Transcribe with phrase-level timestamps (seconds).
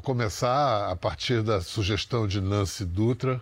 [0.00, 3.38] Vou começar a partir da sugestão de Nancy Dutra.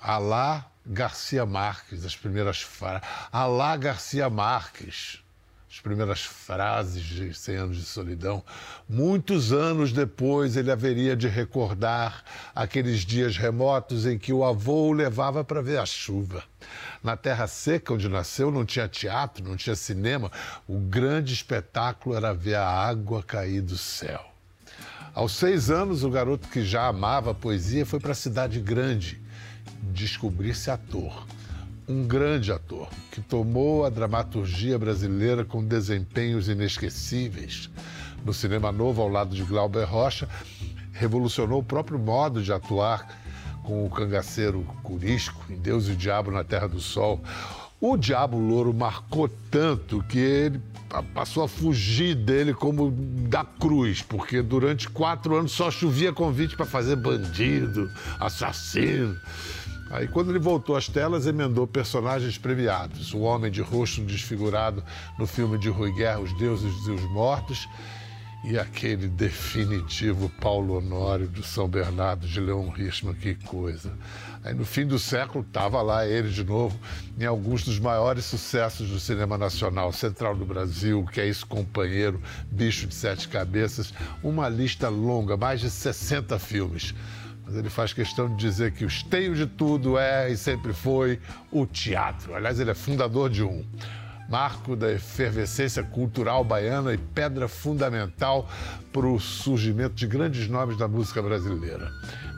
[0.00, 3.08] Alá Garcia Marques, as primeiras frases.
[3.30, 5.22] Alá Garcia Marques,
[5.70, 8.42] as primeiras frases de 100 anos de solidão.
[8.88, 14.92] Muitos anos depois ele haveria de recordar aqueles dias remotos em que o avô o
[14.92, 16.42] levava para ver a chuva.
[17.04, 20.28] Na terra seca onde nasceu não tinha teatro, não tinha cinema.
[20.66, 24.35] O grande espetáculo era ver a água cair do céu.
[25.16, 29.18] Aos seis anos, o garoto que já amava poesia foi para a cidade grande
[29.84, 31.26] descobrir-se ator.
[31.88, 37.70] Um grande ator que tomou a dramaturgia brasileira com desempenhos inesquecíveis.
[38.26, 40.28] No Cinema Novo, ao lado de Glauber Rocha,
[40.92, 43.08] revolucionou o próprio modo de atuar
[43.62, 47.22] com o cangaceiro Curisco em Deus e o Diabo na Terra do Sol.
[47.80, 50.60] O Diabo Louro marcou tanto que ele
[51.12, 52.90] passou a fugir dele como
[53.28, 59.14] da cruz, porque durante quatro anos só chovia convite para fazer bandido, assassino.
[59.90, 63.12] Aí, quando ele voltou às telas, emendou personagens premiados.
[63.12, 64.82] O Homem de Rosto Desfigurado
[65.18, 67.68] no filme de Rui Guerra, Os Deuses e os Mortos,
[68.46, 73.92] e aquele definitivo Paulo Honório do São Bernardo de Leão Richman, que coisa.
[74.44, 76.78] Aí no fim do século estava lá ele de novo
[77.18, 82.22] em alguns dos maiores sucessos do cinema nacional, Central do Brasil, Que é isso, Companheiro,
[82.48, 86.94] Bicho de Sete Cabeças, uma lista longa, mais de 60 filmes.
[87.44, 91.18] Mas ele faz questão de dizer que o esteio de tudo é e sempre foi
[91.50, 92.32] o teatro.
[92.32, 93.64] Aliás, ele é fundador de um
[94.28, 98.48] marco da efervescência cultural baiana e pedra fundamental
[98.92, 101.90] para o surgimento de grandes nomes da música brasileira.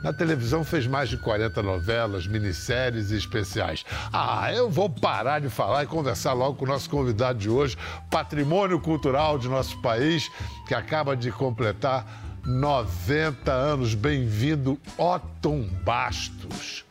[0.03, 3.85] Na televisão fez mais de 40 novelas, minisséries e especiais.
[4.13, 7.77] Ah, eu vou parar de falar e conversar logo com o nosso convidado de hoje,
[8.09, 10.29] patrimônio cultural de nosso país,
[10.67, 12.05] que acaba de completar
[12.45, 13.93] 90 anos.
[13.93, 16.85] Bem-vindo, Otton Bastos.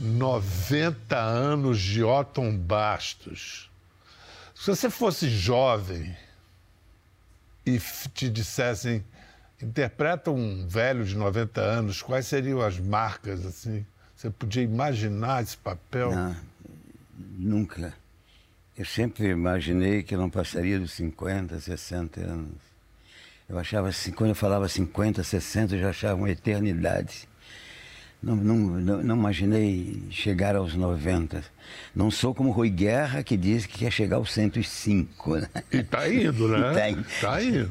[0.00, 3.69] 90 anos de Otton Bastos.
[4.60, 6.14] Se você fosse jovem
[7.64, 7.80] e
[8.12, 9.02] te dissessem,
[9.60, 13.86] interpreta um velho de 90 anos, quais seriam as marcas assim?
[14.14, 16.14] Você podia imaginar esse papel?
[16.14, 16.36] Não,
[17.38, 17.94] nunca.
[18.76, 22.60] Eu sempre imaginei que não passaria dos 50, 60 anos.
[23.48, 27.26] Eu achava assim, quando eu falava 50, 60, eu já achava uma eternidade.
[28.22, 28.56] Não, não,
[29.02, 31.42] não, imaginei chegar aos 90.
[31.94, 35.36] Não sou como Rui Guerra, que diz que quer chegar aos 105.
[35.36, 35.48] Né?
[35.72, 36.90] E está indo, né?
[37.00, 37.70] Está tá indo.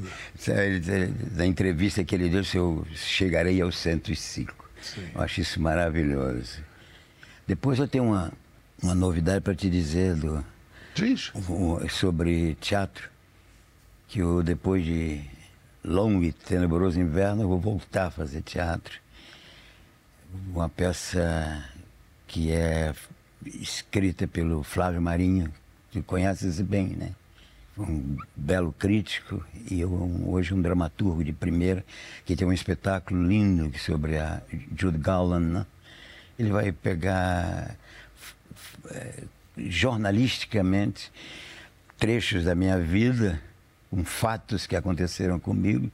[1.36, 4.68] Da entrevista que ele deu, eu chegarei aos 105.
[4.82, 5.08] Sim.
[5.14, 6.64] Eu acho isso maravilhoso.
[7.46, 8.32] Depois eu tenho uma,
[8.82, 10.44] uma novidade para te dizer do,
[10.96, 11.32] Diz.
[11.92, 13.08] sobre teatro.
[14.08, 15.22] Que eu, depois de
[15.86, 19.00] longo e tenebroso inverno, eu vou voltar a fazer teatro
[20.54, 21.64] uma peça
[22.28, 22.94] que é
[23.46, 25.52] escrita pelo Flávio Marinho,
[25.92, 27.12] que conheces bem, né?
[27.78, 31.84] Um belo crítico e um, hoje um dramaturgo de primeira,
[32.26, 34.42] que tem um espetáculo lindo sobre a
[34.78, 35.66] Jude Garland, né?
[36.38, 37.76] Ele vai pegar
[38.92, 39.24] é,
[39.58, 41.12] jornalisticamente
[41.98, 43.42] trechos da minha vida,
[43.90, 45.92] com fatos que aconteceram comigo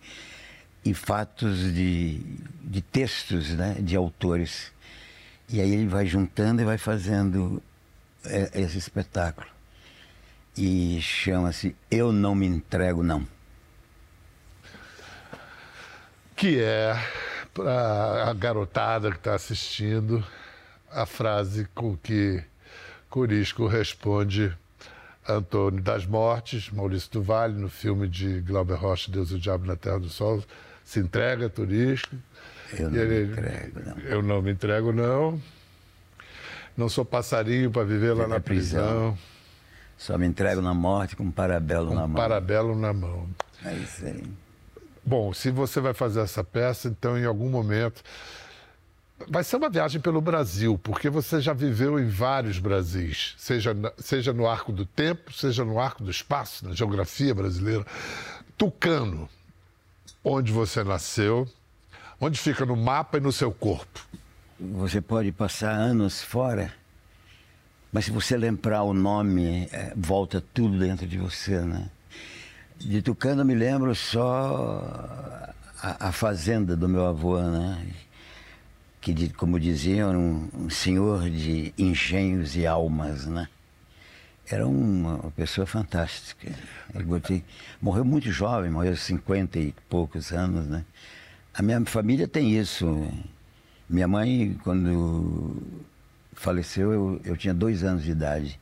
[0.86, 2.20] e fatos de,
[2.62, 4.72] de textos né, de autores.
[5.50, 7.62] E aí ele vai juntando e vai fazendo
[8.24, 9.48] é, esse espetáculo.
[10.56, 13.28] E chama-se Eu Não Me Entrego Não.
[16.36, 16.96] Que é,
[17.54, 20.24] para a garotada que está assistindo,
[20.92, 22.44] a frase com que
[23.10, 24.56] Corisco responde
[25.28, 29.66] Antônio das Mortes, Maurício do Vale, no filme de Glauber Rocha, Deus e o Diabo
[29.66, 30.44] na Terra do Sol,
[30.86, 32.16] se entrega turístico.
[32.78, 33.98] Eu não ele, me entrego, não.
[34.00, 35.42] Eu não me entrego, não.
[36.78, 38.84] Não sou passarinho para viver lá na prisão.
[38.84, 39.18] prisão.
[39.98, 42.16] Só me entrego na morte com um parabelo com na mão.
[42.16, 43.28] parabelo na mão.
[43.64, 44.24] É isso aí.
[45.04, 48.04] Bom, se você vai fazer essa peça, então em algum momento
[49.30, 54.34] vai ser uma viagem pelo Brasil, porque você já viveu em vários Brasis, seja, seja
[54.34, 57.86] no arco do tempo, seja no arco do espaço, na geografia brasileira.
[58.58, 59.30] Tucano,
[60.26, 61.48] onde você nasceu,
[62.20, 64.04] onde fica no mapa e no seu corpo.
[64.60, 66.74] Você pode passar anos fora,
[67.94, 71.92] mas se você lembrar o nome, é, volta tudo dentro de você, né?
[72.78, 77.86] De Tucano me lembro só a, a, fazenda do meu avô, né?
[79.00, 83.48] Que, como diziam, um, um senhor de engenhos e almas, né?
[84.50, 86.52] Era uma pessoa fantástica.
[87.06, 87.44] Botei,
[87.82, 90.86] morreu muito jovem, morreu aos 50 e poucos anos, né?
[91.54, 93.10] A minha família tem isso.
[93.90, 95.62] Minha mãe, quando
[96.34, 98.60] faleceu, eu, eu tinha dois anos de idade.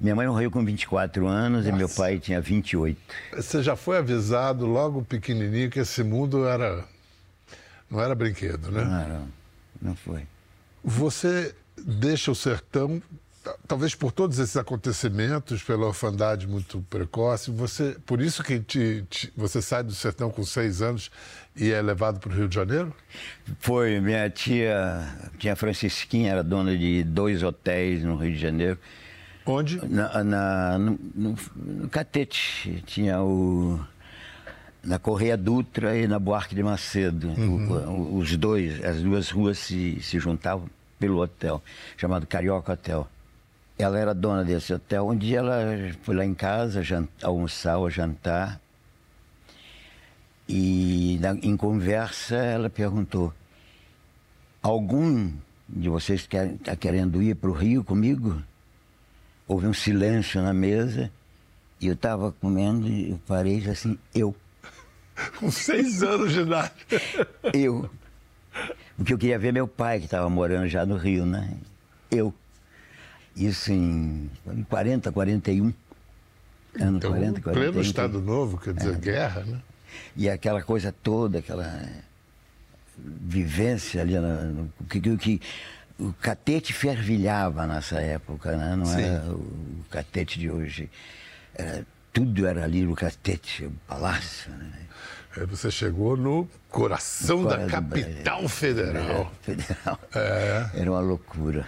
[0.00, 1.74] Minha mãe morreu com 24 anos Nossa.
[1.74, 2.98] e meu pai tinha 28.
[3.36, 6.84] Você já foi avisado logo pequenininho que esse mundo era
[7.90, 8.84] não era brinquedo, né?
[8.84, 9.28] Não, não,
[9.80, 10.26] não foi.
[10.82, 13.00] Você deixa o sertão,
[13.66, 19.32] talvez por todos esses acontecimentos, pela orfandade muito precoce, você, por isso que te, te,
[19.36, 21.10] você sai do sertão com seis anos
[21.54, 22.94] e é levado para o Rio de Janeiro?
[23.60, 24.00] Foi.
[24.00, 25.06] Minha tia,
[25.38, 28.78] tia Francisquinha, era dona de dois hotéis no Rio de Janeiro.
[29.44, 29.80] Onde?
[29.88, 32.82] Na, na no, no, no, Catete.
[32.84, 33.80] Tinha o.
[34.82, 37.28] Na Correia Dutra e na Buarque de Macedo.
[37.28, 38.14] Uhum.
[38.14, 40.68] O, os dois, as duas ruas se, se juntavam
[40.98, 41.62] pelo hotel,
[41.96, 43.08] chamado Carioca Hotel.
[43.78, 45.08] Ela era dona desse hotel.
[45.08, 45.62] Um dia ela
[46.02, 48.60] foi lá em casa jantar, almoçar ou jantar.
[50.48, 53.32] E na, em conversa ela perguntou:
[54.62, 55.32] Algum
[55.68, 58.42] de vocês está querendo ir para o Rio comigo?
[59.46, 61.10] Houve um silêncio na mesa
[61.80, 64.34] e eu estava comendo e eu parei e disse assim: Eu.
[65.38, 66.72] Com seis anos de idade.
[67.52, 67.88] Eu.
[68.96, 71.54] Porque eu queria ver meu pai, que estava morando já no Rio, né?
[72.10, 72.32] Eu.
[73.36, 74.30] Isso em
[74.68, 75.72] 40, 41.
[76.80, 77.52] Ano então, 40, 41.
[77.52, 78.98] Pleno Estado Novo, quer dizer, é.
[78.98, 79.60] guerra, né?
[80.16, 81.86] E aquela coisa toda, aquela
[82.98, 85.40] vivência ali, no, que, que,
[85.98, 88.76] o catete fervilhava nessa época, né?
[88.76, 89.02] não Sim.
[89.02, 90.90] era o catete de hoje.
[91.54, 94.50] Era, tudo era ali no catete, o palácio.
[94.52, 94.72] Né?
[95.48, 99.32] Você chegou no coração Fora da capital federal.
[99.42, 100.00] É, federal.
[100.14, 100.70] É.
[100.74, 101.66] Era uma loucura.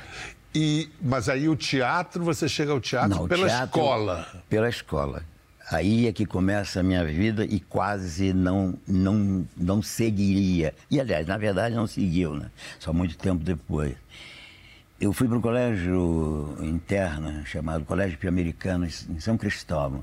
[0.54, 4.26] E, mas aí o teatro, você chega ao teatro Não, pela teatro, escola.
[4.48, 5.22] Pela escola.
[5.70, 10.74] Aí é que começa a minha vida e quase não, não, não seguiria.
[10.90, 12.50] E, aliás, na verdade, não seguiu, né?
[12.78, 13.94] Só muito tempo depois.
[14.98, 20.02] Eu fui para um colégio interno, chamado Colégio Pio-Americano, em São Cristóvão.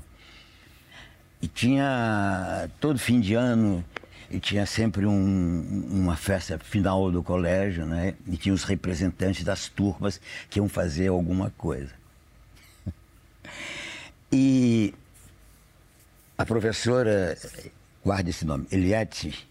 [1.42, 3.84] E tinha, todo fim de ano,
[4.30, 8.14] e tinha sempre um, uma festa final do colégio, né?
[8.26, 10.20] E tinha os representantes das turmas
[10.50, 11.92] que iam fazer alguma coisa.
[14.32, 14.92] E
[16.36, 17.36] a professora,
[18.04, 19.48] guarda esse nome, Eliette,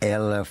[0.00, 0.46] ela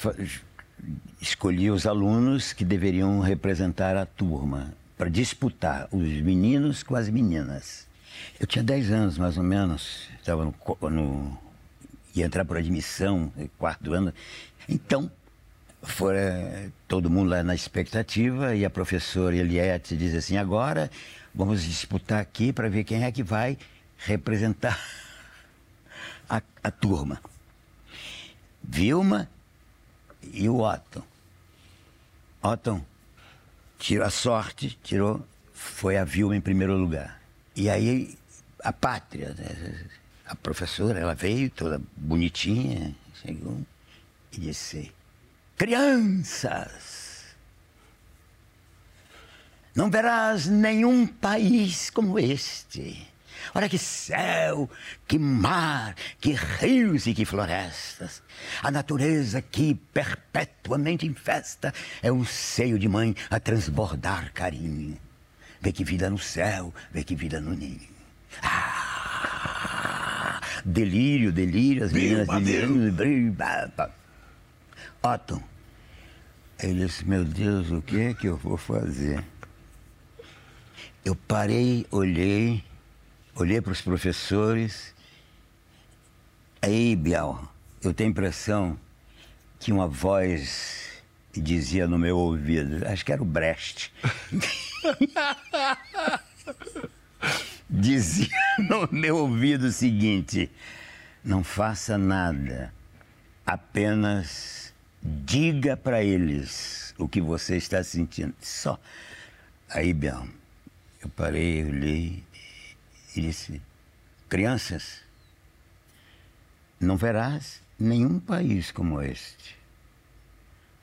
[1.21, 7.88] escolhia os alunos que deveriam representar a turma para disputar os meninos com as meninas.
[8.39, 11.38] Eu tinha 10 anos, mais ou menos, estava no, no,
[12.15, 14.13] ia entrar por admissão, quarto ano.
[14.68, 15.12] Então,
[15.81, 16.15] foi
[16.88, 20.89] todo mundo lá na expectativa e a professora Eliette diz assim, agora
[21.36, 23.57] vamos disputar aqui para ver quem é que vai
[23.98, 24.80] representar
[26.30, 27.21] a, a turma.
[28.63, 29.30] Vilma
[30.31, 31.04] e o Otton.
[32.42, 32.81] Otton
[33.77, 37.21] tirou a sorte, tirou, foi a Vilma em primeiro lugar.
[37.56, 38.18] E aí
[38.63, 39.86] a pátria, né?
[40.33, 43.62] A professora, ela veio toda bonitinha, chegou
[44.31, 44.91] e disse:
[45.56, 47.35] Crianças,
[49.75, 53.07] não verás nenhum país como este
[53.53, 54.69] Olha que céu,
[55.07, 58.21] que mar, que rios e que florestas.
[58.61, 64.97] A natureza que perpetuamente em festa é um seio de mãe a transbordar carinho.
[65.59, 67.93] Vê que vida no céu, vê que vida no ninho.
[70.66, 73.36] Delírio, delírio, as meninas delírio.
[75.02, 75.42] Otton,
[76.60, 79.24] ele disse, meu Deus, o que é que eu vou fazer?
[81.04, 82.64] Eu parei, olhei
[83.36, 84.94] olhei para os professores.
[86.62, 87.52] Aí, Bial,
[87.82, 88.80] eu tenho a impressão
[89.60, 90.92] que uma voz
[91.36, 93.92] dizia no meu ouvido, acho que era o Brecht.
[97.73, 98.30] dizia
[98.69, 100.49] no meu ouvido o seguinte:
[101.23, 102.71] não faça nada,
[103.45, 108.33] apenas diga para eles o que você está sentindo.
[108.39, 108.80] Só.
[109.69, 110.27] Aí, Bial,
[111.01, 112.23] eu parei, olhei
[113.15, 113.59] e disse:
[114.30, 115.01] Crianças,
[116.80, 119.57] não verás nenhum país como este.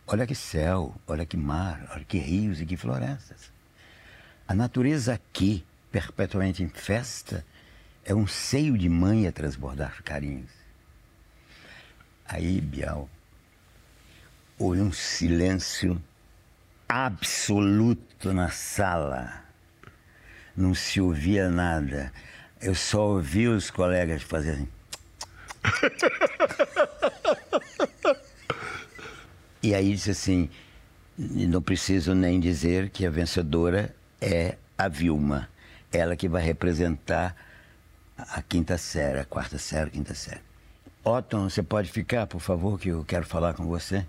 [0.06, 3.52] Olha que céu, olha que mar, olha que rios e que florestas.
[4.49, 7.44] A natureza aqui, perpetuamente em festa,
[8.04, 10.50] é um seio de mãe a transbordar carinhos.
[12.25, 13.09] Aí, Bial,
[14.59, 16.00] houve um silêncio
[16.88, 19.50] absoluto na sala
[20.61, 22.12] não se ouvia nada.
[22.61, 24.68] Eu só ouvi os colegas fazerem.
[29.62, 30.49] E aí disse assim,
[31.18, 35.50] não preciso nem dizer que a vencedora é a Vilma.
[35.92, 37.35] Ela que vai representar
[38.16, 40.40] a quinta série, a quarta série, a quinta série.
[41.02, 44.06] Otton, você pode ficar, por favor, que eu quero falar com você?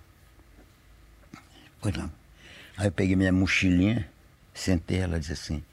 [1.79, 2.11] Pois não.
[2.77, 4.09] Aí eu peguei minha mochilinha,
[4.53, 5.63] sentei, ela disse assim,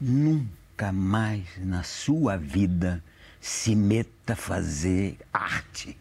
[0.00, 3.02] nunca mais na sua vida
[3.40, 5.96] se meta a fazer arte.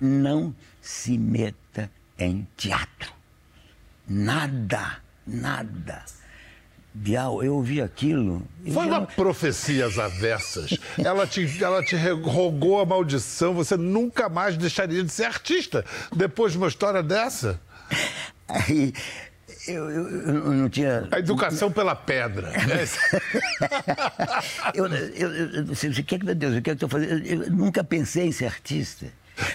[0.00, 3.12] Não se meta em teatro.
[4.06, 6.02] Nada, nada.
[6.94, 8.42] Bial, eu ouvi aquilo.
[8.64, 10.76] Foi já uma não- profecia às avessas.
[10.98, 13.54] Ela te, ela te rogou a maldição.
[13.54, 15.84] Você nunca mais deixaria de ser artista
[16.16, 17.60] depois de uma história dessa.
[18.48, 18.92] Aí
[19.68, 21.06] eu, eu- eu não tinha.
[21.12, 22.50] A educação pela pedra.
[24.74, 26.86] Eu, eu, eu, eu, o que é que, meu Deus, o que é que eu
[26.86, 27.26] estou fazendo?
[27.26, 29.06] Eu, eu nunca pensei em ser artista.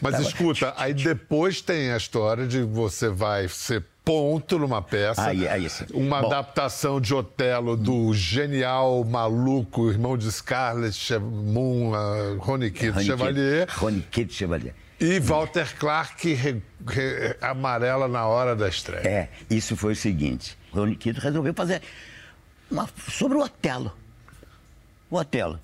[0.02, 5.28] Mas Tava- escuta, aí depois tem a história de você vai ser ponto numa peça.
[5.28, 5.86] Aí- aí sim.
[5.94, 6.28] uma Bom.
[6.28, 13.06] adaptação de Otelo do genial, maluco, irmão de Scarlett Che- Moon, uh, Rony Kid Rony
[13.06, 13.68] Chevalier.
[13.70, 14.74] Rony Kid Chevalier.
[15.00, 19.08] E Walter Clark re- re- amarela na hora da estreia.
[19.08, 20.58] É, isso foi o seguinte.
[20.72, 21.82] Rony Kid resolveu fazer
[22.72, 23.92] uma, sobre o Otelo.
[25.10, 25.60] O Otelo.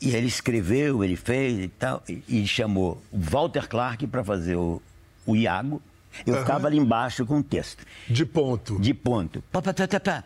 [0.00, 4.82] E ele escreveu, ele fez e tal, e, e chamou Walter Clark para fazer o,
[5.24, 5.80] o Iago.
[6.24, 7.84] Eu ficava ali embaixo com o texto.
[8.08, 8.78] De ponto.
[8.80, 9.42] de ponto.
[9.52, 10.24] Pá, pá, tá, tá, tá,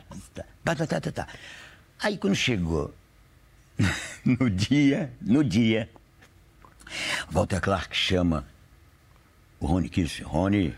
[0.64, 1.28] pá, tá, tá, tá.
[2.02, 2.94] Aí quando chegou
[4.24, 5.88] no dia, no dia,
[7.30, 8.46] Walter Clark chama
[9.58, 10.74] o Rony Kiss, Rony,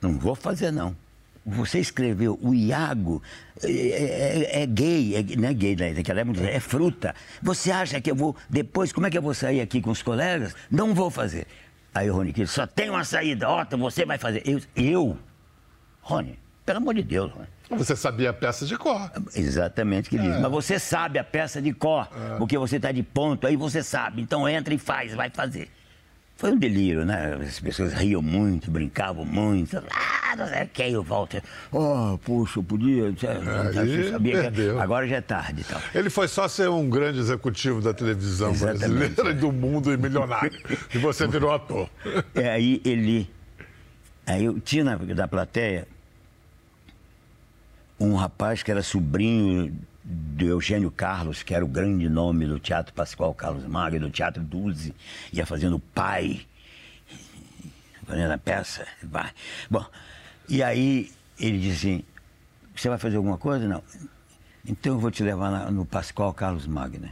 [0.00, 0.96] não vou fazer não.
[1.44, 3.22] Você escreveu o Iago
[3.62, 5.92] é, é- é gay, é, não é gay, né?
[5.92, 7.14] naquela época é fruta.
[7.42, 10.02] Você acha que eu vou, depois, como é que eu vou sair aqui com os
[10.02, 10.54] colegas?
[10.70, 11.46] Não vou fazer.
[11.98, 14.40] Aí o Rony Kiss, só tem uma saída, Otto, você vai fazer.
[14.46, 15.18] Eu, eu
[16.00, 17.48] Rony, pelo amor de Deus, Rony.
[17.70, 19.10] Você sabia a peça de cor.
[19.34, 20.40] Exatamente o que ele disse.
[20.40, 24.22] Mas você sabe a peça de cor, porque você está de ponto, aí você sabe.
[24.22, 25.68] Então entra e faz, vai fazer.
[26.38, 27.34] Foi um delírio, né?
[27.34, 29.76] As pessoas riam muito, brincavam muito.
[29.90, 31.42] Ah, não sei o que, o Walter.
[31.72, 33.06] Oh, puxa, eu podia.
[33.76, 35.80] Aí eu sabia que agora já é tarde e tal.
[35.92, 38.88] Ele foi só ser um grande executivo da televisão Exatamente.
[38.88, 40.52] brasileira e do mundo e milionário.
[40.94, 41.90] e você virou ator.
[42.36, 43.28] É, aí ele.
[44.24, 45.88] Aí eu tinha na, da plateia
[47.98, 49.76] um rapaz que era sobrinho
[50.10, 54.42] do Eugênio Carlos, que era o grande nome do Teatro Pascoal Carlos Magno, do Teatro
[54.42, 54.94] Duze,
[55.30, 56.46] ia fazendo o pai,
[58.06, 58.86] fazendo a peça.
[59.70, 59.84] Bom,
[60.48, 62.04] e aí ele disse assim,
[62.74, 63.68] você vai fazer alguma coisa?
[63.68, 63.82] Não.
[64.66, 67.10] Então eu vou te levar no Pascoal Carlos Magno.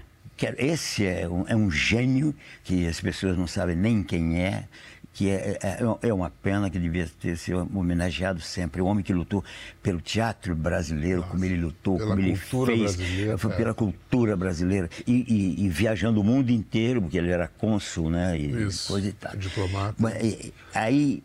[0.57, 2.35] Esse é um, é um gênio
[2.65, 4.69] que as pessoas não sabem nem quem é,
[5.17, 8.83] que é, é, é uma pena que devia ter sido homenageado sempre.
[8.83, 9.43] O homem que lutou
[9.83, 13.35] pelo teatro brasileiro, como ele lutou, como ele fez, é.
[13.57, 18.39] pela cultura brasileira e, e- e viajando o mundo inteiro, porque ele era cônsul, né?
[18.39, 19.35] E Isso, coisa e tal.
[19.39, 19.95] diplomata.
[19.99, 21.23] Bom, e- Aí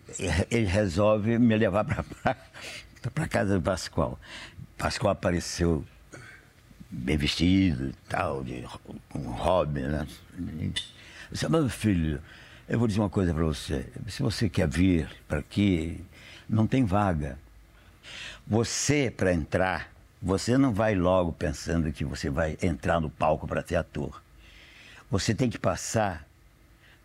[0.49, 4.17] ele resolve me levar para casa do Pascoal.
[4.77, 5.83] Pascoal apareceu
[6.89, 8.63] bem vestido e tal, de,
[9.09, 10.07] com um hobby, né?
[10.39, 10.71] Eu
[11.29, 12.21] disse, meu filho,
[12.67, 13.85] eu vou dizer uma coisa para você.
[14.07, 16.03] Se você quer vir para aqui,
[16.47, 17.37] não tem vaga.
[18.47, 19.91] Você, para entrar,
[20.21, 24.21] você não vai logo pensando que você vai entrar no palco para ser ator.
[25.09, 26.25] Você tem que passar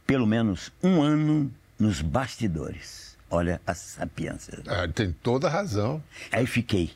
[0.06, 3.16] pelo menos um ano nos bastidores.
[3.28, 4.62] Olha a sapiência.
[4.66, 6.02] Ah, tem toda a razão.
[6.30, 6.92] Aí fiquei.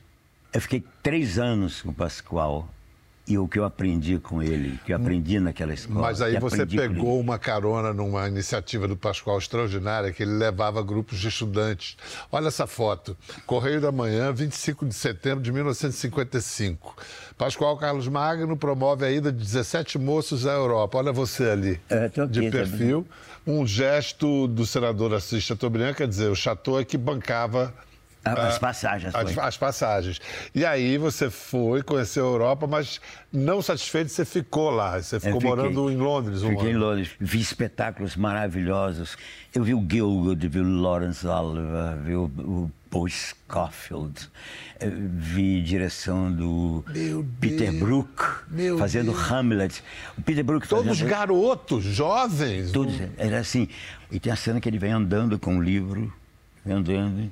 [0.52, 2.69] Eu fiquei três anos com o Pascoal.
[3.30, 6.00] E o que eu aprendi com ele, que eu aprendi naquela escola.
[6.00, 11.20] Mas aí você pegou uma carona numa iniciativa do Pascoal extraordinária que ele levava grupos
[11.20, 11.96] de estudantes.
[12.32, 13.16] Olha essa foto.
[13.46, 16.96] Correio da Manhã, 25 de setembro de 1955.
[17.38, 20.99] Pascoal Carlos Magno promove a ida de 17 moços à Europa.
[20.99, 23.06] Olha você ali, É, aqui, de perfil.
[23.46, 27.72] Um gesto do senador Assis Chateaubriand, quer dizer, o Chateau é que bancava
[28.22, 29.14] As ah, passagens.
[29.14, 30.20] as, as passagens.
[30.54, 33.00] E aí você foi, conheceu a Europa, mas
[33.32, 35.00] não satisfeito, você ficou lá.
[35.00, 35.48] Você ficou fiquei.
[35.48, 36.86] morando em Londres um Fiquei em ano.
[36.86, 39.16] Londres, vi espetáculos maravilhosos.
[39.54, 44.28] Eu vi o Gilgood, vi o Lawrence Oliver, vi o, o Paul Scofield,
[44.80, 49.30] eh, vi direção do Meu Peter Deus, Brook meu fazendo Deus.
[49.30, 49.82] Hamlet.
[50.18, 51.08] O Peter Brook Todos fazendo...
[51.08, 52.70] garotos, jovens.
[52.70, 53.66] Todos, era assim.
[54.10, 56.12] E tem a cena que ele vem andando com o livro,
[56.64, 57.30] vem andando,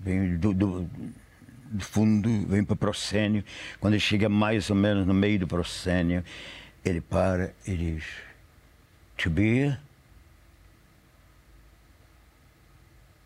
[0.00, 0.90] vem do, do-
[1.70, 3.44] do fundo, vem para o proscênio.
[3.80, 6.24] Quando ele chega mais ou menos no meio do proscênio,
[6.84, 8.04] ele para e diz:
[9.18, 9.76] To be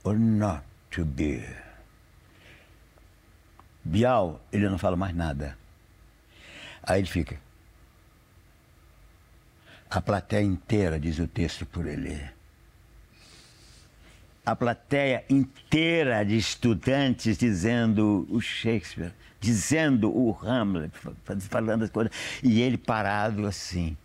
[0.04, 1.44] or not to be.
[3.84, 5.56] Bial, ele não fala mais nada.
[6.82, 7.38] Aí ele fica.
[9.90, 12.30] A plateia inteira diz o texto por ele.
[14.44, 20.92] A plateia inteira de estudantes dizendo o Shakespeare, dizendo o Hamlet,
[21.48, 22.12] falando as coisas.
[22.42, 23.96] E ele parado assim.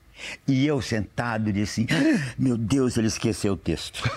[0.48, 4.04] E eu sentado disse assim, ah, meu Deus, ele esqueceu o texto.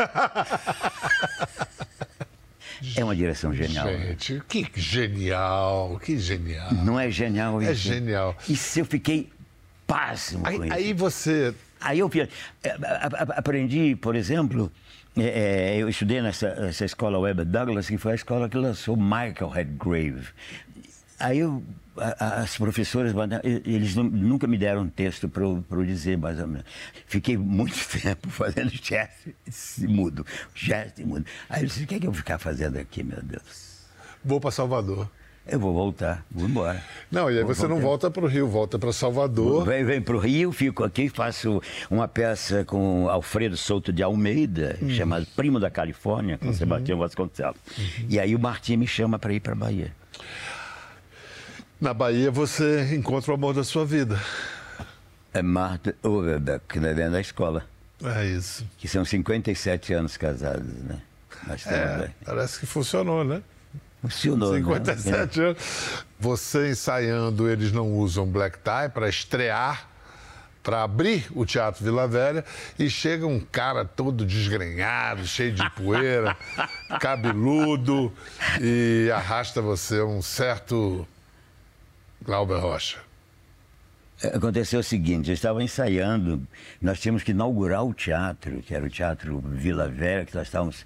[2.97, 3.87] é uma direção genial.
[3.87, 4.17] Né?
[4.19, 6.73] Gente, que genial, que genial.
[6.73, 7.71] Não é genial isso?
[7.71, 8.37] É genial.
[8.49, 9.31] Isso eu fiquei
[9.87, 10.75] pasmo aí, com isso.
[10.75, 11.55] Aí você...
[11.81, 12.11] Aí eu
[12.63, 12.77] é,
[13.37, 14.71] aprendi, por exemplo,
[15.17, 18.97] é, é, eu estudei nessa, nessa escola Webber Douglas, que foi a escola que lançou
[18.97, 20.29] Michael Redgrave.
[21.19, 21.63] Aí eu,
[22.19, 23.13] as professoras,
[23.65, 26.65] eles nunca me deram um texto para eu dizer mais ou menos.
[27.07, 29.35] Fiquei muito tempo fazendo gesto
[29.81, 30.25] mudo,
[30.55, 31.27] gesto mudo.
[31.49, 33.81] Aí eu disse, o que é que eu vou ficar fazendo aqui, meu Deus?
[34.25, 35.11] Vou para Salvador.
[35.47, 36.83] Eu vou voltar, vou embora.
[37.11, 37.75] Não, e aí vou você voltar.
[37.75, 39.65] não volta para o Rio, volta para Salvador.
[39.65, 44.79] Vem, vem para o Rio, fico aqui, faço uma peça com Alfredo Souto de Almeida,
[44.81, 44.91] uhum.
[44.91, 46.55] chamada Primo da Califórnia, com uhum.
[46.55, 47.57] Sebastião Vasconcelos.
[47.77, 48.07] Uhum.
[48.09, 49.93] E aí o Martim me chama para ir para a Bahia.
[51.81, 54.21] Na Bahia você encontra o amor da sua vida.
[55.33, 57.65] É Marta Overbeck, né, dentro da escola.
[58.05, 58.67] É isso.
[58.79, 61.01] Que são 57 anos casados, né?
[61.67, 63.43] É, parece que funcionou, né?
[64.01, 64.55] Funcionou.
[64.55, 65.47] 57 né?
[65.47, 66.05] anos.
[66.19, 69.89] Você ensaiando, eles não usam black tie para estrear,
[70.63, 72.45] para abrir o Teatro Vila Velha,
[72.79, 76.37] e chega um cara todo desgrenhado, cheio de poeira,
[77.01, 78.13] cabeludo,
[78.61, 81.07] e arrasta você um certo
[82.23, 82.99] Glauber Rocha.
[84.35, 86.47] Aconteceu o seguinte, eu estava ensaiando,
[86.81, 90.85] nós tínhamos que inaugurar o teatro, que era o Teatro Vila Velha, que nós estávamos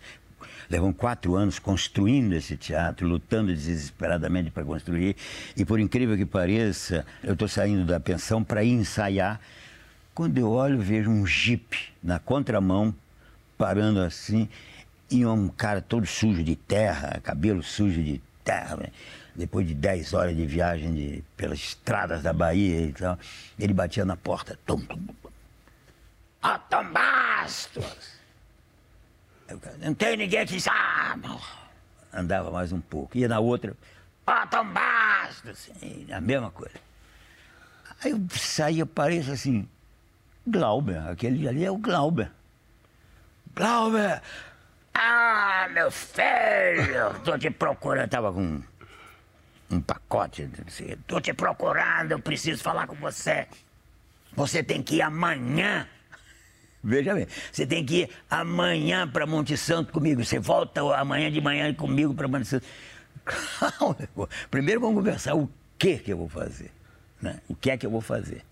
[0.69, 5.17] Levam quatro anos construindo esse teatro, lutando desesperadamente para construir.
[5.57, 9.41] E por incrível que pareça, eu estou saindo da pensão para ir ensaiar.
[10.15, 12.95] Quando eu olho, vejo um jipe na contramão,
[13.59, 14.49] parando assim,
[15.11, 18.77] e um cara todo sujo de terra, cabelo sujo de terra.
[18.77, 18.87] Né?
[19.35, 23.19] Depois de dez horas de viagem de, pelas estradas da Bahia e tal,
[23.59, 24.59] ele batia na porta.
[24.65, 25.31] Tum, tum, tum.
[26.69, 28.14] Tom Bastos!
[29.81, 31.29] Não tem ninguém que sabe.
[32.13, 33.19] Andava mais um pouco.
[33.19, 33.77] Ia na outra,
[34.27, 36.75] ó, Tom Bastos, assim, a mesma coisa.
[38.03, 39.69] Aí eu saía, pareço assim,
[40.47, 42.31] Glauber, aquele ali é o Glauber.
[43.55, 44.21] Glauber!
[44.93, 48.09] Ah, meu filho, tô te procurando.
[48.09, 48.63] Tava com
[49.71, 50.49] um pacote,
[51.07, 53.49] tô te procurando, eu preciso falar com você.
[54.35, 55.89] Você tem que ir amanhã
[56.85, 60.23] Veja bem, você tem que ir amanhã para Monte Santo comigo.
[60.23, 62.67] Você volta amanhã de manhã comigo para Monte Santo.
[64.51, 66.71] Primeiro vamos conversar o que que eu vou fazer.
[67.23, 67.41] Né?
[67.49, 68.45] O que é que eu vou fazer?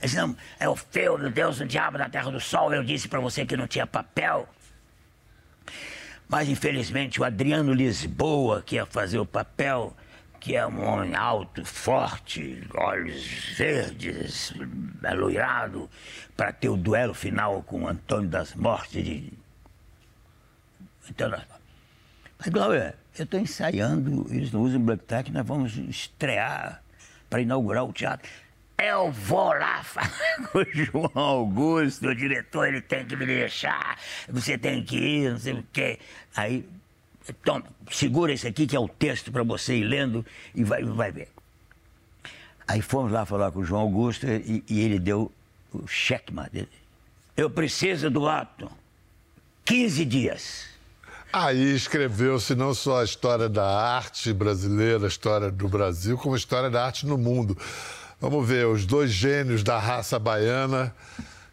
[0.00, 2.72] Disse, não, é o filme, Deus, o diabo da terra do sol.
[2.72, 4.48] Eu disse para você que não tinha papel.
[6.26, 9.94] Mas infelizmente o Adriano Lisboa, que ia fazer o papel,
[10.42, 14.52] que é um homem alto, forte, olhos verdes,
[15.04, 15.88] aloirado,
[16.36, 19.32] para ter o duelo final com Antônio das Mortes de.
[21.08, 26.82] Então, mas, Glauber, eu estou ensaiando, eles não usam black tie, nós vamos estrear
[27.30, 28.28] para inaugurar o teatro.
[28.76, 33.96] Eu vou lá falar com o João Augusto, o diretor, ele tem que me deixar,
[34.28, 36.00] você tem que ir, não sei o quê.
[36.34, 36.68] Aí
[37.28, 41.12] então, segura esse aqui que é o texto para você ir lendo e vai, vai
[41.12, 41.28] ver.
[42.66, 45.30] Aí fomos lá falar com o João Augusto e, e ele deu
[45.72, 46.68] o checkmate.
[47.36, 48.70] Eu preciso do ato.
[49.64, 50.66] 15 dias.
[51.32, 56.38] Aí escreveu-se não só a história da arte brasileira, a história do Brasil, como a
[56.38, 57.56] história da arte no mundo.
[58.20, 60.94] Vamos ver, os dois gênios da raça baiana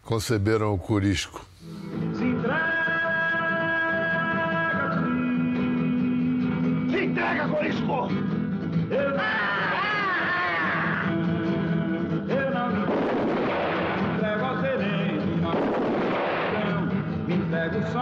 [0.02, 1.49] conceberam o Curisco.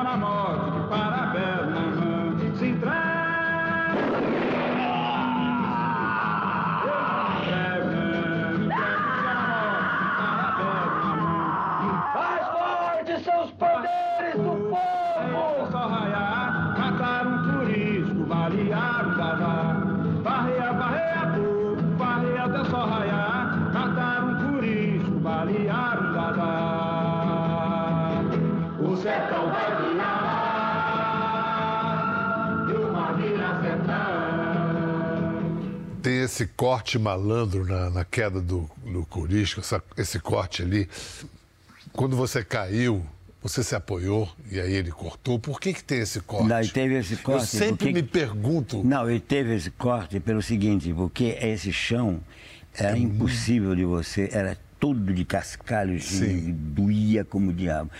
[0.00, 0.67] Entrego
[36.02, 40.88] tem esse corte malandro na, na queda do, do Corisco, essa- esse corte ali.
[41.92, 43.04] Quando você caiu,
[43.42, 45.38] você se apoiou e aí ele cortou.
[45.38, 46.46] Por que, que tem esse corte?
[46.48, 47.42] Não, e teve esse corte.
[47.42, 48.82] Eu sempre porque- me pergunto.
[48.84, 52.20] Não, ele teve esse corte pelo seguinte, porque esse chão
[52.74, 53.02] era Uhum.
[53.02, 56.48] impossível de você, era todo de cascalhos Sim.
[56.48, 57.90] e doía como o diabo.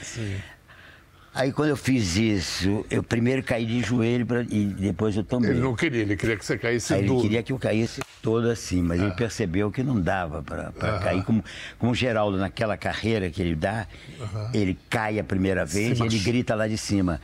[1.39, 5.51] Aí quando eu fiz isso, eu primeiro caí de joelho pra- e depois eu tomei.
[5.53, 8.51] Ele não queria, ele queria que você caísse Aí ele queria que eu caísse todo
[8.51, 9.05] assim, mas Ah.
[9.05, 11.23] ele percebeu que não dava para cair.
[11.23, 11.45] Como,
[11.79, 13.87] como o Geraldo, naquela carreira que ele dá,
[14.53, 17.21] ele cai a primeira vez e ele grita lá de cima.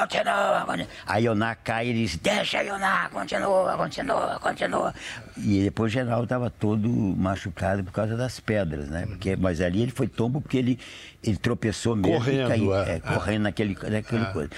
[0.00, 0.88] Continua, continua.
[1.06, 4.94] Aí Ioná cai e diz, deixa Ioná, continua, continua, continua.
[5.38, 9.06] E depois o Geraldo estava todo machucado por causa das pedras, né?
[9.06, 10.78] Porque, mas ali ele foi tombo porque ele,
[11.22, 12.74] ele tropeçou mesmo Correndo, e caiu.
[12.76, 12.96] é.
[12.96, 14.50] é, correndo naquele, naquele coisa.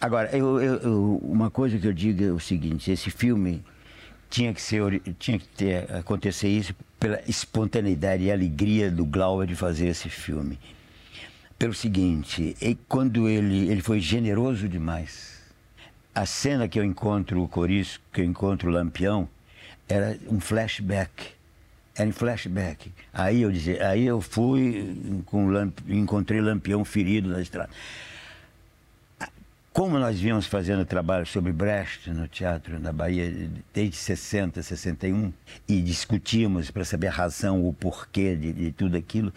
[0.00, 3.62] Agora, eu, eu- eu- uma coisa que eu digo é o seguinte, esse filme
[4.30, 9.54] tinha que ser tinha que ter acontecer isso pela espontaneidade e alegria do Glauber de
[9.56, 10.58] fazer esse filme
[11.60, 12.56] pelo seguinte
[12.88, 15.38] quando ele ele foi generoso demais
[16.12, 19.28] a cena que eu encontro o Corisco que eu encontro o Lampião
[19.88, 21.38] era um flashback
[22.00, 22.90] era em flashback.
[23.12, 27.68] Aí eu dizia aí eu fui com Lamp- encontrei Lampião ferido na estrada.
[29.72, 35.32] Como nós vínhamos fazendo trabalho sobre Brecht no teatro na Bahia desde 60, 61
[35.68, 39.32] e discutimos para saber a razão, o porquê de, de tudo aquilo,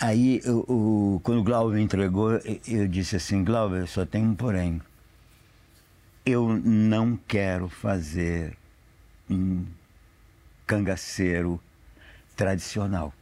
[0.00, 4.34] aí o, o- quando o Glauber entregou, eu- eu disse assim, Glauber, só tem um
[4.34, 4.80] porém.
[6.24, 8.56] Eu não quero fazer
[9.30, 9.64] um
[10.66, 11.60] cangaceiro
[12.36, 13.12] tradicional.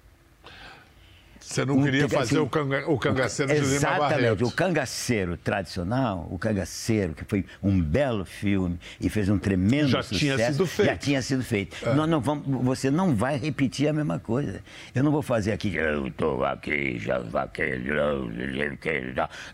[1.46, 4.46] Você não queria canga- fazer assim, o, canga, o cangaceiro de Lima Exatamente, Barreto.
[4.46, 10.02] o cangaceiro tradicional, o cangaceiro, que foi um belo filme e fez um tremendo Já
[10.02, 10.18] sucesso.
[10.36, 10.88] tinha sido feito.
[10.88, 10.92] É.
[10.92, 11.76] Já tinha sido feito.
[11.94, 14.60] Nós não vamos, você não vai repetir a mesma coisa.
[14.94, 17.84] Eu não vou fazer aqui, eu estou aqui, já vaqueiro,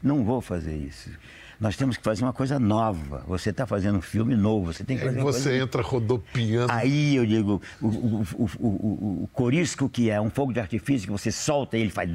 [0.02, 1.10] não vou fazer isso.
[1.60, 3.24] Nós temos que fazer uma coisa nova.
[3.26, 5.82] Você está fazendo um filme novo, você tem que Aí fazer uma você coisa entra
[5.82, 6.72] rodopiando.
[6.72, 11.12] Aí eu digo, o, o, o, o, corisco que é um fogo de artifício que
[11.12, 12.10] você solta e ele faz.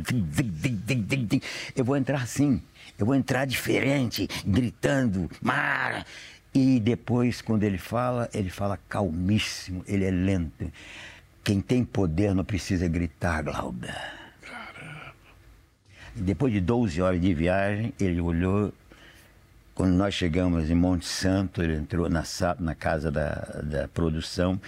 [1.75, 2.61] Eu vou entrar assim,
[2.97, 6.05] eu vou entrar diferente, gritando, Mara.
[6.53, 10.71] E depois, quando ele fala, ele fala calmíssimo, ele é lento.
[11.43, 13.95] Quem tem poder não precisa gritar, Glauber.
[16.15, 18.73] Depois de 12 horas de viagem, ele olhou.
[19.77, 22.23] Quando nós chegamos em Monte Santo, ele entrou na,
[22.59, 24.59] na casa da, da produção.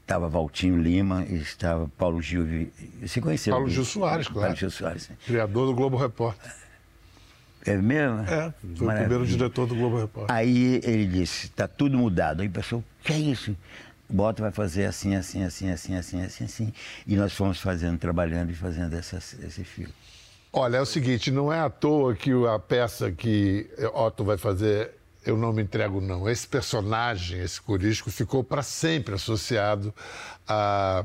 [0.00, 2.70] Estava Valtinho Lima e estava Paulo Gil.
[3.02, 3.52] Você conheceu?
[3.52, 4.40] Paulo Gil Soares, claro.
[4.40, 5.10] Paulo Gil Soares.
[5.10, 5.16] né?
[5.26, 6.50] Criador do Globo Repórter.
[7.66, 8.20] É mesmo?
[8.20, 8.96] É, foi o Maravilha.
[8.96, 10.34] primeiro diretor do Globo Repórter.
[10.34, 12.40] Aí ele disse, está tudo mudado.
[12.40, 13.54] Aí o pessoal, que é isso?
[14.08, 16.72] Bota vai fazer assim, assim, assim, assim, assim, assim, assim.
[17.06, 19.92] E nós fomos fazendo, trabalhando e fazendo essa, esse filme.
[20.58, 24.90] Olha, é o seguinte, não é à toa que a peça que Otto vai fazer
[25.22, 26.26] Eu Não Me Entrego Não.
[26.26, 29.94] Esse personagem, esse corisco, ficou para sempre associado
[30.48, 31.04] a,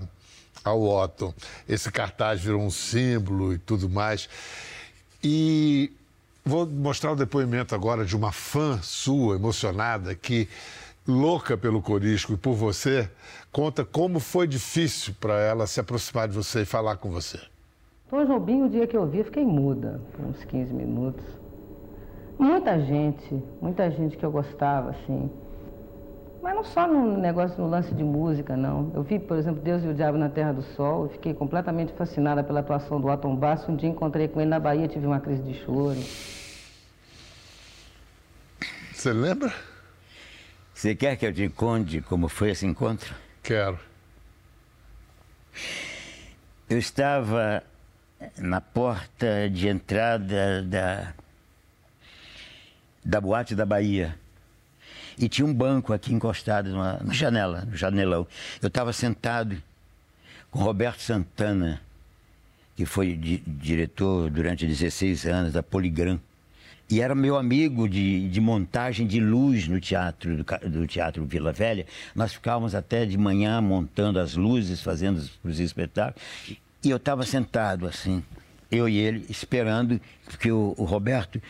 [0.64, 1.36] ao Otto.
[1.68, 4.30] Esse cartaz virou um símbolo e tudo mais.
[5.22, 5.92] E
[6.46, 10.48] vou mostrar o depoimento agora de uma fã sua, emocionada, que,
[11.06, 13.10] louca pelo corisco e por você,
[13.52, 17.52] conta como foi difícil para ela se aproximar de você e falar com você.
[18.12, 21.24] Tom Jobim, o dia que eu vi, eu fiquei muda por uns 15 minutos.
[22.38, 25.32] Muita gente, muita gente que eu gostava, assim.
[26.43, 28.91] Mas não só no negócio, no lance de música, não.
[28.93, 31.93] Eu vi, por exemplo, Deus e o Diabo na Terra do Sol, e fiquei completamente
[31.93, 33.71] fascinada pela atuação do Atom Basso.
[33.71, 36.02] Um dia encontrei com ele na Bahia, tive uma crise de choro.
[38.91, 39.54] Você lembra?
[40.74, 43.15] Você quer que eu te conte como foi esse encontro?
[43.41, 43.80] Quero.
[46.69, 47.63] Eu estava
[48.38, 51.13] na porta de entrada da,
[53.03, 54.15] da Boate da Bahia.
[55.17, 58.25] E tinha um banco aqui encostado numa, janela, no janelão.
[58.62, 59.62] Eu estava sentado
[60.49, 61.81] com Roberto Santana,
[62.75, 66.19] que foi di- diretor durante 16 anos da Poligram.
[66.89, 71.53] E era meu amigo de, de montagem de luz no teatro, do, do Teatro Vila
[71.53, 71.86] Velha.
[72.13, 76.21] Nós ficávamos até de manhã montando as luzes, fazendo os, os espetáculos.
[76.84, 78.24] E eu estava sentado assim,
[78.72, 81.41] eu e ele, esperando, porque o, o Roberto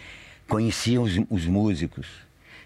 [0.48, 2.08] conhecia os, os músicos.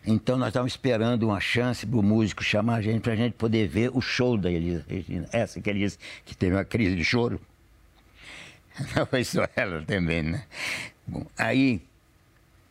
[0.08, 3.34] Então nós estávamos esperando uma chance para o músico chamar a gente, para a gente
[3.34, 5.28] poder ver o show da Elisa Regina.
[5.32, 7.42] Essa que ele disse que teve uma crise de choro.
[8.96, 10.44] Não foi só ela também, né?
[11.08, 11.82] Bom, aí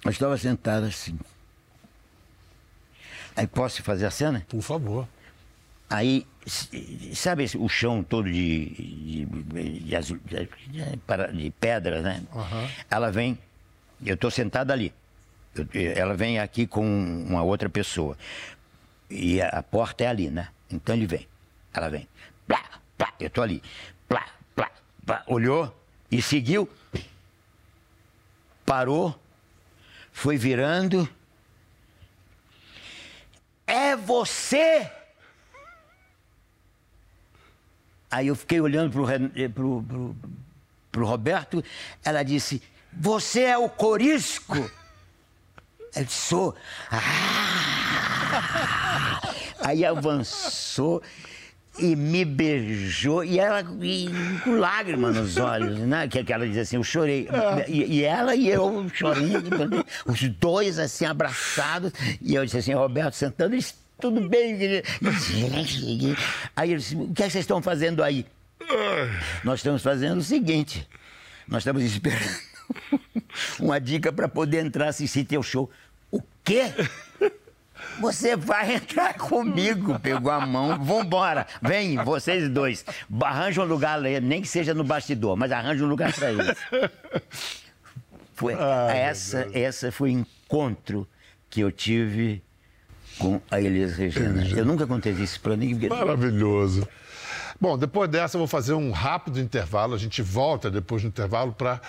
[0.05, 1.19] eu estava sentado assim.
[3.37, 4.45] Aí posso fazer a cena?
[4.49, 5.09] Por favor.
[5.95, 6.27] Aí,
[7.15, 12.21] sabe o chão todo de, de, de, azul- de- pedra, né?
[12.91, 13.39] Ela vem,
[14.05, 14.93] eu estou sentado ali.
[15.55, 18.19] Eu- ela vem aqui com uma outra pessoa.
[19.09, 20.49] E a, a porta é ali, né?
[20.69, 21.29] Então ele vem.
[21.73, 22.09] Ela vem.
[22.45, 22.61] Plá,
[22.99, 23.63] plá, eu estou ali.
[24.09, 24.27] Plá,
[24.57, 24.69] plá,
[25.07, 25.23] plá.
[25.29, 25.73] Olhou
[26.11, 26.69] e seguiu.
[28.67, 29.17] Parou.
[30.13, 31.09] Foi virando.
[33.65, 34.91] É você!
[38.15, 39.51] Aí eu fiquei olhando pro, Ren- eh,
[40.97, 41.65] Roberto,
[42.05, 44.57] ela disse, você é o Corisco?
[45.97, 46.55] Eu disse, sou.
[46.93, 47.01] Ah!
[49.65, 51.03] Aí avançou
[51.77, 54.09] e me beijou, e ela e
[54.45, 56.07] com lágrimas nos olhos, né?
[56.07, 57.29] Que, que ela dizia assim, eu chorei.
[57.67, 61.91] E, e ela e eu chorando, os dois assim abraçados,
[62.23, 64.57] e eu disse assim, Roberto sentando, eles, tudo bem.
[66.57, 68.27] Aí ele disse, o que é que vocês estão fazendo aí?
[69.43, 70.89] Nós estamos fazendo o seguinte,
[71.47, 72.39] nós estamos esperando
[73.61, 75.71] uma dica para poder entrar assistir teu show.
[76.11, 76.73] O quê?
[78.01, 79.99] Você vai entrar comigo.
[80.01, 81.47] Pegou a mão, vambora.
[81.61, 82.85] Vem, vocês dois.
[83.21, 86.57] Arranja um lugar, nem que seja no bastidor, mas arranja um lugar para eles.
[88.35, 88.55] Foi,
[88.93, 91.07] essa, essa foi o encontro
[91.49, 92.43] que eu tive
[93.19, 94.47] com a Elis Regina.
[94.49, 95.89] Eu nunca contei isso para ninguém.
[95.89, 96.87] Maravilhoso.
[97.61, 99.95] Bom, depois dessa eu vou fazer um rápido intervalo.
[99.95, 101.81] A gente volta depois do intervalo para,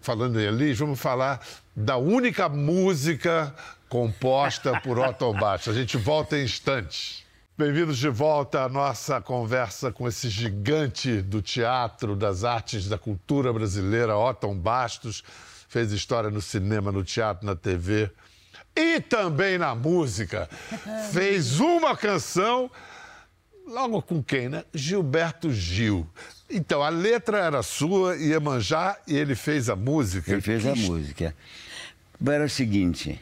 [0.00, 1.40] falando em Elis, vamos falar
[1.74, 3.54] da única música
[3.88, 5.76] composta por Otto Bastos.
[5.76, 7.24] A gente volta em instantes.
[7.58, 13.52] Bem-vindos de volta à nossa conversa com esse gigante do teatro, das artes, da cultura
[13.52, 15.22] brasileira, Otto Bastos.
[15.68, 18.10] Fez história no cinema, no teatro, na TV
[18.76, 20.48] e também na música.
[21.12, 22.70] Fez uma canção
[23.66, 24.64] Logo com quem, né?
[24.72, 26.06] Gilberto Gil.
[26.48, 30.30] Então, a letra era sua, Iemanjá, e ele fez a música.
[30.30, 31.34] Ele fez a música.
[32.24, 33.20] Era o seguinte.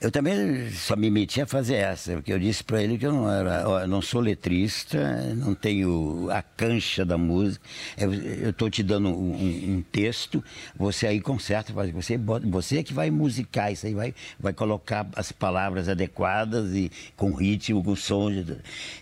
[0.00, 3.12] Eu também só me meti a fazer essa, porque eu disse para ele que eu
[3.12, 4.98] não era, não sou letrista,
[5.36, 7.62] não tenho a cancha da música.
[7.98, 9.34] Eu estou te dando um,
[9.76, 10.42] um- texto,
[10.74, 15.32] você aí conserta, você você é que vai musicar isso aí, vai, vai colocar as
[15.32, 18.30] palavras adequadas e com ritmo, com som.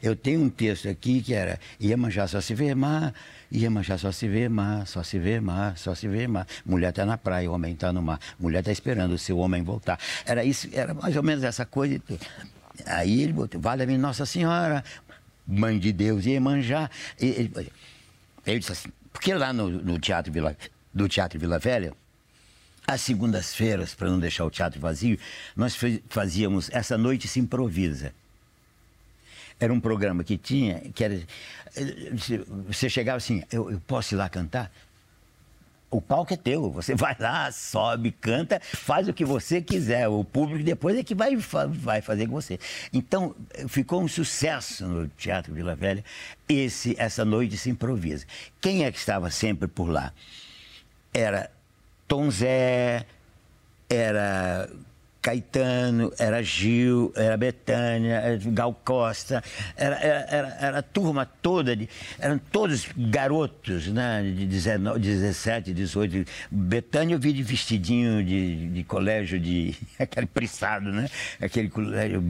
[0.03, 3.15] Eu tenho um texto aqui que era Iemanjá só se vê mar,
[3.53, 6.47] Iemanjá só se vê mar, só se vê mar, só se vê mar.
[6.65, 8.21] Mulher está na praia, o homem está no mar.
[8.39, 9.99] Mulher está esperando o seu homem voltar.
[10.27, 12.01] Era isso, era mais ou menos essa coisa.
[12.87, 14.85] Aí ele botou, vale-me Nossa Senhora,
[15.47, 16.91] Mãe de Deus, Iemanjá.
[17.19, 17.73] E Ele,
[18.47, 20.57] ele disse assim, porque lá no, no teatro Vila,
[20.93, 21.93] do Teatro Vila Velha,
[22.87, 25.19] às segundas-feiras, para não deixar o teatro vazio,
[25.55, 25.77] nós
[26.09, 28.15] fazíamos Essa Noite Se Improvisa.
[29.61, 31.21] Era um programa que tinha, que era.
[32.67, 34.71] Você- chegava assim, eu, eu posso ir lá cantar?
[35.91, 40.07] O palco é teu, você vai lá, sobe, canta, faz o que você quiser.
[40.07, 42.59] O público depois é que vai, vai fazer com você.
[42.93, 43.35] Então,
[43.69, 46.05] ficou um sucesso no Teatro Vila Velha
[46.49, 48.27] esse, essa noite se improvisa.
[48.61, 50.13] Quem é que estava sempre por lá?
[51.13, 51.51] Era
[52.07, 53.07] Tom Zé,
[53.89, 54.69] era
[55.21, 59.43] Caetano, era Gil, era Betânia, era Gal Costa,
[59.77, 65.75] era, era, era, era a turma toda, de, eram todos garotos, né, de 19, 17,
[65.75, 66.31] 18.
[66.51, 71.09] Betânia eu vi de vestidinho de, de colégio, de aquele prissado, né?
[71.41, 72.23] Aquele colégio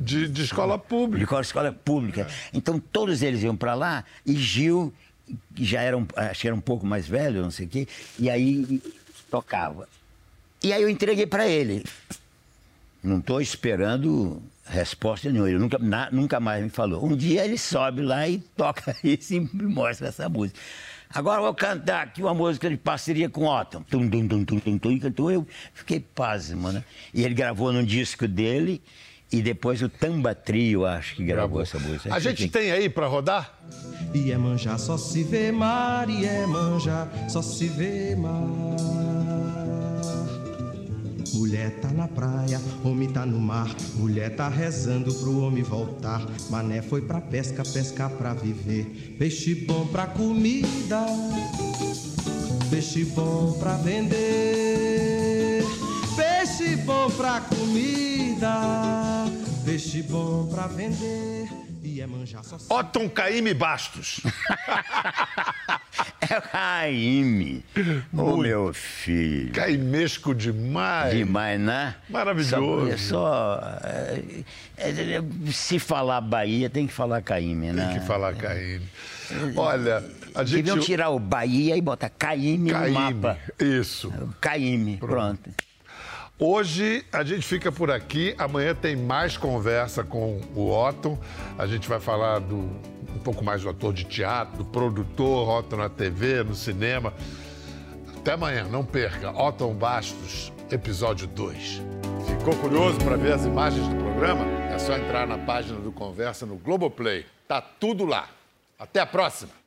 [0.00, 1.26] De, de escola de pública.
[1.26, 2.26] qual escola pública.
[2.52, 4.92] Então todos eles iam para lá e Gil,
[5.54, 7.88] que já era um, acho que era um pouco mais velho, não sei o quê,
[8.18, 8.82] e aí
[9.30, 9.88] tocava.
[10.62, 11.84] E aí eu entreguei para ele.
[13.04, 15.48] Não estou esperando resposta nenhuma.
[15.50, 17.04] Ele nunca, na- nunca mais me falou.
[17.04, 20.58] Um dia ele sobe lá e toca isso e me mostra essa música.
[21.10, 23.82] Agora eu vou cantar aqui uma música de parceria com Otton.
[23.82, 25.30] Tum, tum, tum, tum, tum, tum, e cantou.
[25.30, 26.82] Eu fiquei pasmo, né?
[27.12, 28.82] E ele gravou num disco dele
[29.30, 32.12] e depois o Tamba Trio, acho que gravou essa música.
[32.12, 33.54] A gente tem aí para rodar?
[34.14, 38.32] Iemanjá só se vê mar, Iemanjá só se vê mar.
[41.34, 43.68] Mulher tá na praia, homem tá no mar.
[43.96, 46.22] Mulher tá rezando pro homem voltar.
[46.48, 49.16] Mané foi pra pesca, pescar pra viver.
[49.18, 51.04] Peixe bom pra comida,
[52.70, 55.64] peixe bom pra vender.
[56.16, 59.26] Peixe bom pra comida,
[59.64, 61.48] peixe bom pra vender.
[61.82, 64.20] Iemanjá só se Otton Caíme Bastos.
[66.52, 67.64] Caíme.
[68.12, 69.52] Ô, meu filho.
[69.52, 71.14] Caimesco demais.
[71.14, 71.94] Demais, né?
[72.08, 72.98] Maravilhoso.
[72.98, 77.88] Só, só, é, é, se falar Bahia, tem que falar Caíme, né?
[77.92, 78.88] Tem que falar Caíme.
[79.56, 80.62] Olha, a gente.
[80.62, 83.38] Deviam tirar o Bahia e botar Caíme, no mapa.
[83.58, 84.12] Isso.
[84.40, 85.50] Caíme, pronto.
[86.38, 88.34] Hoje a gente fica por aqui.
[88.36, 91.18] Amanhã tem mais conversa com o Otton.
[91.56, 92.68] A gente vai falar do,
[93.14, 97.14] um pouco mais do ator de teatro, produtor, Otton na TV, no cinema.
[98.18, 99.30] Até amanhã, não perca.
[99.30, 101.82] Otton Bastos, episódio 2.
[102.26, 104.44] Ficou curioso para ver as imagens do programa?
[104.72, 107.24] É só entrar na página do Conversa no Globoplay.
[107.46, 108.28] Tá tudo lá.
[108.78, 109.63] Até a próxima!